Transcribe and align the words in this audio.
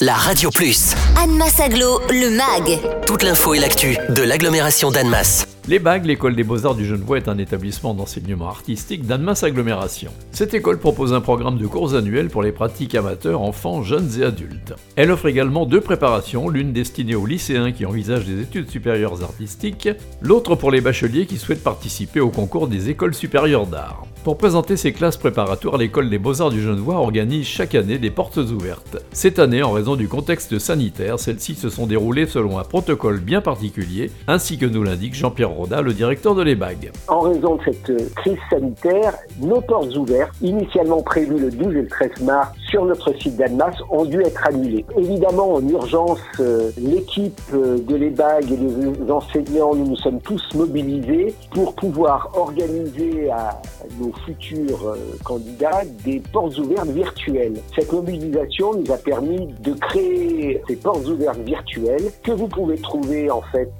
la 0.00 0.14
Radio 0.14 0.48
Plus. 0.50 0.94
Annemasse 1.22 1.60
Aglo, 1.60 2.00
le 2.08 2.30
MAG. 2.30 3.04
Toute 3.06 3.22
l'info 3.22 3.52
et 3.52 3.58
l'actu 3.58 3.98
de 4.08 4.22
l'agglomération 4.22 4.90
d'Annemasse. 4.90 5.46
Les 5.68 5.78
Bagues, 5.78 6.06
l'école 6.06 6.34
des 6.34 6.42
beaux-arts 6.42 6.74
du 6.74 6.86
Genevois 6.86 7.18
est 7.18 7.28
un 7.28 7.36
établissement 7.36 7.92
d'enseignement 7.92 8.48
artistique 8.48 9.04
d'Annemasse 9.06 9.42
Agglomération. 9.42 10.10
Cette 10.32 10.54
école 10.54 10.78
propose 10.78 11.12
un 11.12 11.20
programme 11.20 11.58
de 11.58 11.66
cours 11.66 11.94
annuels 11.94 12.30
pour 12.30 12.42
les 12.42 12.50
pratiques 12.50 12.94
amateurs, 12.94 13.42
enfants, 13.42 13.82
jeunes 13.82 14.10
et 14.18 14.24
adultes. 14.24 14.72
Elle 14.96 15.10
offre 15.10 15.28
également 15.28 15.66
deux 15.66 15.82
préparations, 15.82 16.48
l'une 16.48 16.72
destinée 16.72 17.14
aux 17.14 17.26
lycéens 17.26 17.72
qui 17.72 17.84
envisagent 17.84 18.24
des 18.24 18.40
études 18.40 18.70
supérieures 18.70 19.22
artistiques, 19.22 19.90
l'autre 20.22 20.54
pour 20.54 20.70
les 20.70 20.80
bacheliers 20.80 21.26
qui 21.26 21.36
souhaitent 21.36 21.62
participer 21.62 22.20
au 22.20 22.30
concours 22.30 22.68
des 22.68 22.88
écoles 22.88 23.14
supérieures 23.14 23.66
d'art. 23.66 24.06
Pour 24.22 24.36
présenter 24.36 24.76
ses 24.76 24.92
classes 24.92 25.16
préparatoires, 25.16 25.78
l'école 25.78 26.10
des 26.10 26.18
beaux-arts 26.18 26.50
du 26.50 26.60
Genevois 26.60 26.96
organise 26.96 27.46
chaque 27.46 27.74
année 27.74 27.96
des 27.96 28.10
portes 28.10 28.36
ouvertes. 28.36 28.98
Cette 29.12 29.38
année, 29.38 29.62
en 29.62 29.72
raison 29.72 29.96
du 29.96 30.08
contexte 30.08 30.58
sanitaire, 30.58 31.18
celles-ci 31.18 31.54
se 31.54 31.70
sont 31.70 31.86
déroulées 31.86 32.26
selon 32.26 32.58
un 32.58 32.64
protocole 32.64 33.20
bien 33.20 33.40
particulier, 33.40 34.10
ainsi 34.28 34.58
que 34.58 34.66
nous 34.66 34.82
l'indique 34.82 35.14
Jean-Pierre 35.14 35.48
Roda, 35.48 35.80
le 35.80 35.94
directeur 35.94 36.34
de 36.34 36.42
l'EBAG. 36.42 36.92
En 37.08 37.20
raison 37.20 37.56
de 37.56 37.62
cette 37.64 38.14
crise 38.16 38.36
sanitaire, 38.50 39.14
nos 39.40 39.62
portes 39.62 39.96
ouvertes, 39.96 40.34
initialement 40.42 41.00
prévues 41.00 41.38
le 41.38 41.50
12 41.50 41.68
et 41.68 41.80
le 41.80 41.88
13 41.88 42.20
mars 42.20 42.50
sur 42.70 42.84
notre 42.84 43.12
site 43.20 43.36
d'Annemasse, 43.36 43.76
ont 43.90 44.04
dû 44.04 44.20
être 44.22 44.46
annulées. 44.46 44.84
Évidemment, 44.96 45.54
en 45.54 45.68
urgence, 45.68 46.20
euh, 46.38 46.70
l'équipe 46.78 47.40
euh, 47.52 47.78
de 47.78 47.96
l'EBAG 47.96 48.52
et 48.52 48.56
les 48.56 49.10
enseignants, 49.10 49.74
nous 49.74 49.88
nous 49.88 49.96
sommes 49.96 50.20
tous 50.20 50.42
mobilisés 50.54 51.34
pour 51.50 51.74
pouvoir 51.74 52.30
organiser 52.34 53.28
à 53.30 53.60
nos 53.98 54.12
futurs 54.24 54.88
euh, 54.88 54.96
candidats 55.24 55.82
des 56.04 56.22
portes 56.32 56.56
ouvertes 56.58 56.88
virtuelles. 56.90 57.54
Cette 57.74 57.92
mobilisation 57.92 58.74
nous 58.74 58.92
a 58.92 58.96
permis 58.96 59.48
de 59.60 59.72
créer 59.72 60.62
ces 60.68 60.76
portes 60.76 61.06
ouvertes 61.08 61.40
virtuelles 61.40 62.10
que 62.22 62.32
vous 62.32 62.46
pouvez 62.46 62.76
trouver 62.76 63.30
en 63.30 63.42
fait 63.52 63.70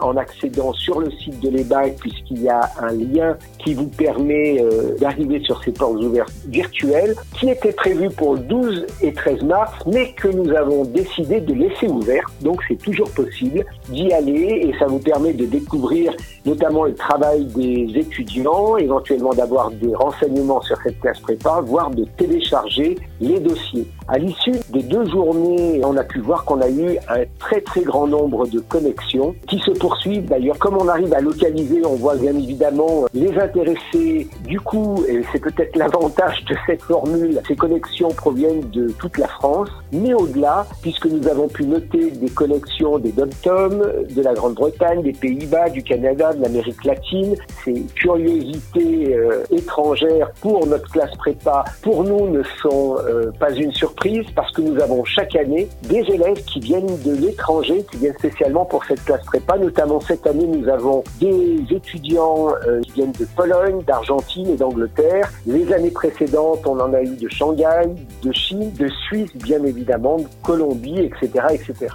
en 0.00 0.16
accédant 0.16 0.72
sur 0.72 1.00
le 1.00 1.10
site 1.10 1.40
de 1.40 1.48
l'EBAC 1.48 1.96
puisqu'il 1.96 2.42
y 2.42 2.48
a 2.48 2.60
un 2.80 2.92
lien 2.92 3.36
qui 3.58 3.74
vous 3.74 3.86
permet 3.86 4.62
d'arriver 5.00 5.40
sur 5.44 5.62
ces 5.62 5.72
portes 5.72 6.02
ouvertes 6.02 6.32
virtuelles 6.46 7.14
qui 7.38 7.48
étaient 7.48 7.72
prévues 8.02 8.14
pour 8.16 8.34
le 8.34 8.40
12 8.40 8.86
et 9.02 9.12
13 9.12 9.42
mars 9.42 9.72
mais 9.86 10.12
que 10.12 10.28
nous 10.28 10.50
avons 10.54 10.84
décidé 10.84 11.40
de 11.40 11.54
laisser 11.54 11.88
ouvert. 11.88 12.24
Donc 12.40 12.60
c'est 12.68 12.76
toujours 12.76 13.10
possible 13.10 13.64
d'y 13.88 14.12
aller 14.12 14.68
et 14.68 14.74
ça 14.78 14.86
vous 14.86 14.98
permet 14.98 15.32
de 15.32 15.46
découvrir 15.46 16.12
notamment 16.44 16.84
le 16.84 16.94
travail 16.94 17.44
des 17.46 17.88
étudiants, 17.94 18.76
éventuellement 18.76 19.32
d'avoir 19.32 19.70
des 19.70 19.94
renseignements 19.94 20.60
sur 20.62 20.76
cette 20.82 20.98
classe 21.00 21.20
prépa, 21.20 21.60
voire 21.64 21.90
de 21.90 22.04
télécharger 22.16 22.96
les 23.20 23.38
dossiers. 23.38 23.86
À 24.08 24.18
l'issue 24.18 24.56
des 24.70 24.82
deux 24.82 25.08
journées, 25.08 25.80
on 25.84 25.96
a 25.96 26.02
pu 26.02 26.18
voir 26.18 26.44
qu'on 26.44 26.60
a 26.60 26.68
eu 26.68 26.98
un 27.08 27.22
très 27.38 27.60
très 27.60 27.82
grand 27.82 28.06
nombre 28.06 28.46
de 28.46 28.58
connexions 28.60 29.34
qui 29.46 29.58
se 29.60 29.70
poursuivent 29.70 30.26
d'ailleurs. 30.26 30.58
Comme 30.58 30.76
on 30.76 30.88
arrive 30.88 31.14
à 31.14 31.20
localiser, 31.20 31.84
on 31.86 31.94
voit 31.94 32.16
bien 32.16 32.34
évidemment 32.34 33.06
les 33.14 33.32
intéressés. 33.38 34.28
Du 34.46 34.60
coup, 34.60 35.04
et 35.08 35.22
c'est 35.32 35.40
peut-être 35.40 35.76
l'avantage 35.76 36.44
de 36.44 36.56
cette 36.66 36.82
formule, 36.82 37.40
ces 37.46 37.56
connexions 37.56 37.91
proviennent 38.00 38.68
de 38.70 38.88
toute 38.98 39.18
la 39.18 39.28
France, 39.28 39.68
mais 39.92 40.14
au-delà, 40.14 40.66
puisque 40.80 41.06
nous 41.06 41.26
avons 41.28 41.48
pu 41.48 41.64
noter 41.64 42.10
des 42.10 42.28
connexions 42.28 42.98
des 42.98 43.12
dom 43.12 43.82
de 44.10 44.22
la 44.22 44.34
Grande-Bretagne, 44.34 45.02
des 45.02 45.12
Pays-Bas, 45.12 45.70
du 45.70 45.82
Canada, 45.82 46.32
de 46.32 46.42
l'Amérique 46.42 46.84
latine. 46.84 47.36
Ces 47.64 47.82
curiosités 47.94 49.14
euh, 49.14 49.44
étrangères 49.50 50.30
pour 50.40 50.66
notre 50.66 50.90
classe 50.90 51.14
prépa, 51.16 51.64
pour 51.82 52.04
nous, 52.04 52.28
ne 52.28 52.42
sont 52.60 52.96
euh, 52.98 53.30
pas 53.38 53.50
une 53.52 53.72
surprise 53.72 54.24
parce 54.34 54.50
que 54.52 54.62
nous 54.62 54.80
avons 54.80 55.04
chaque 55.04 55.36
année 55.36 55.68
des 55.82 56.00
élèves 56.08 56.42
qui 56.44 56.60
viennent 56.60 56.98
de 57.04 57.14
l'étranger, 57.14 57.84
qui 57.90 57.98
viennent 57.98 58.18
spécialement 58.18 58.64
pour 58.64 58.84
cette 58.84 59.04
classe 59.04 59.24
prépa. 59.24 59.58
Notamment 59.58 60.00
cette 60.00 60.26
année, 60.26 60.46
nous 60.46 60.68
avons 60.68 61.04
des 61.20 61.64
étudiants 61.70 62.48
euh, 62.66 62.80
qui 62.82 62.92
viennent 62.92 63.12
de 63.12 63.26
Pologne, 63.36 63.82
d'Argentine 63.86 64.48
et 64.48 64.56
d'Angleterre. 64.56 65.30
Les 65.46 65.72
années 65.72 65.90
précédentes, 65.90 66.66
on 66.66 66.78
en 66.80 66.92
a 66.92 67.02
eu 67.02 67.16
de 67.16 67.28
Shanghai, 67.28 67.81
de 68.22 68.32
Chine, 68.32 68.72
de 68.74 68.88
Suisse, 69.06 69.30
bien 69.34 69.62
évidemment, 69.64 70.18
de 70.18 70.26
Colombie, 70.42 70.98
etc., 70.98 71.46
etc. 71.50 71.94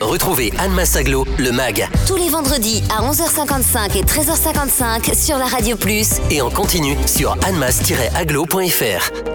Retrouvez 0.00 0.52
Anne 0.58 0.72
Massaglo, 0.72 1.24
le 1.38 1.52
MAG. 1.52 1.88
Tous 2.06 2.16
les 2.16 2.28
vendredis 2.28 2.82
à 2.90 3.02
11h55 3.08 3.96
et 3.96 4.02
13h55 4.02 5.14
sur 5.14 5.38
la 5.38 5.46
Radio 5.46 5.76
Plus. 5.76 6.20
Et 6.30 6.42
en 6.42 6.50
continu 6.50 6.96
sur 7.06 7.32
annemass-aglo.fr. 7.46 9.33